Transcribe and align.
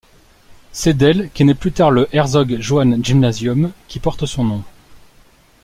C’est 0.71 0.95
d’elle 0.95 1.29
qu’est 1.31 1.43
né 1.45 1.53
plus 1.53 1.71
tard 1.71 1.91
le 1.91 2.07
Herzog-Johann-Gymnasium, 2.11 3.71
qui 3.87 3.99
porte 3.99 4.25
son 4.25 4.43
nom. 4.43 4.63